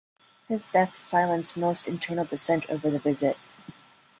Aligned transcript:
His 0.47 0.67
death 0.67 0.99
silenced 0.99 1.55
most 1.55 1.87
internal 1.87 2.25
dissent 2.25 2.67
over 2.71 2.89
the 2.89 2.97
visit. 2.97 3.37